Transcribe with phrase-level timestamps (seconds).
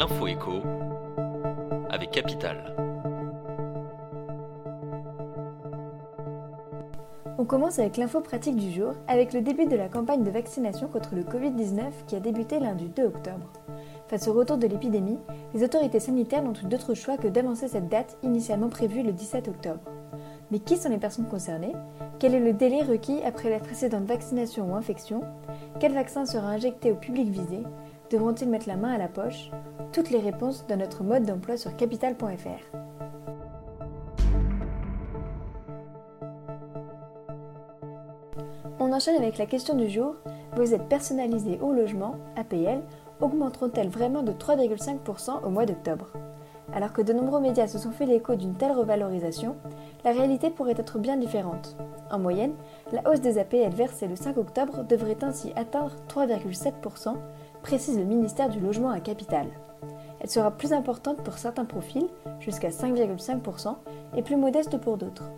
[0.00, 0.62] l'info écho
[1.90, 2.74] avec Capital.
[7.36, 10.88] On commence avec l'info pratique du jour, avec le début de la campagne de vaccination
[10.88, 13.52] contre le Covid-19 qui a débuté lundi 2 octobre.
[14.08, 15.18] Face au retour de l'épidémie,
[15.52, 19.48] les autorités sanitaires n'ont eu d'autre choix que d'avancer cette date initialement prévue le 17
[19.48, 19.82] octobre.
[20.50, 21.74] Mais qui sont les personnes concernées?
[22.18, 25.24] Quel est le délai requis après la précédente vaccination ou infection?
[25.78, 27.64] Quel vaccin sera injecté au public visé?
[28.10, 29.52] Devront-ils mettre la main à la poche?
[29.92, 32.76] Toutes les réponses dans notre mode d'emploi sur capital.fr.
[38.80, 40.16] On enchaîne avec la question du jour.
[40.56, 42.80] Vos aides personnalisées au logement, APL,
[43.20, 46.08] augmenteront-elles vraiment de 3,5% au mois d'octobre?
[46.72, 49.56] Alors que de nombreux médias se sont fait l'écho d'une telle revalorisation,
[50.04, 51.76] la réalité pourrait être bien différente.
[52.10, 52.54] En moyenne,
[52.92, 57.14] la hausse des APL versées le 5 octobre devrait ainsi atteindre 3,7%,
[57.62, 59.46] précise le ministère du Logement à Capital.
[60.20, 62.08] Elle sera plus importante pour certains profils,
[62.40, 63.76] jusqu'à 5,5%,
[64.16, 65.30] et plus modeste pour d'autres.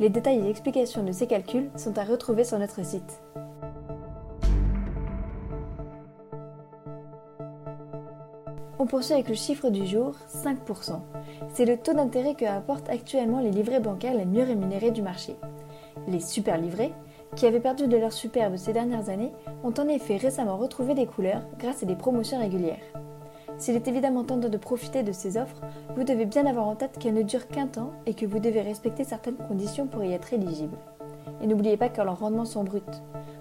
[0.00, 3.20] Les détails et explications de ces calculs sont à retrouver sur notre site.
[8.78, 11.00] On poursuit avec le chiffre du jour, 5%.
[11.54, 15.36] C'est le taux d'intérêt que apportent actuellement les livrets bancaires les mieux rémunérés du marché.
[16.08, 16.92] Les super livrets,
[17.36, 19.32] qui avaient perdu de leur superbe ces dernières années,
[19.62, 22.78] ont en effet récemment retrouvé des couleurs grâce à des promotions régulières.
[23.58, 25.60] S'il est évidemment tentant de profiter de ces offres,
[25.96, 28.62] vous devez bien avoir en tête qu'elles ne durent qu'un temps et que vous devez
[28.62, 30.76] respecter certaines conditions pour y être éligible.
[31.40, 32.80] Et n'oubliez pas que leurs rendements sont bruts.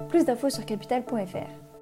[0.09, 1.72] Plus d'infos sur capital.fr.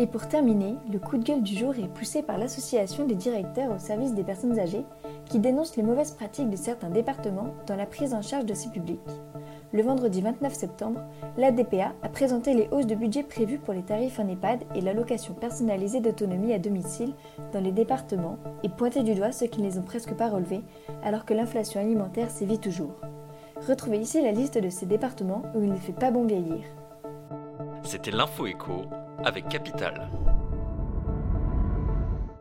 [0.00, 3.70] Et pour terminer, le coup de gueule du jour est poussé par l'association des directeurs
[3.70, 4.86] au service des personnes âgées
[5.26, 8.70] qui dénonce les mauvaises pratiques de certains départements dans la prise en charge de ces
[8.70, 8.98] publics.
[9.74, 11.02] Le vendredi 29 septembre,
[11.36, 15.34] l'ADPA a présenté les hausses de budget prévues pour les tarifs en EHPAD et l'allocation
[15.34, 17.12] personnalisée d'autonomie à domicile
[17.52, 20.62] dans les départements et pointé du doigt ceux qui ne les ont presque pas relevés
[21.04, 22.94] alors que l'inflation alimentaire sévit toujours.
[23.68, 26.64] Retrouvez ici la liste de ces départements où il ne fait pas bon vieillir.
[27.82, 28.84] C'était l'info écho
[29.24, 30.08] avec Capital.